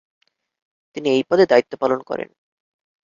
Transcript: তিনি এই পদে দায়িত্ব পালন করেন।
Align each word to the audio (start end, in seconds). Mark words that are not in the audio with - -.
তিনি 0.97 1.07
এই 1.09 1.23
পদে 1.29 1.45
দায়িত্ব 1.45 1.73
পালন 1.81 1.99
করেন। 2.03 2.29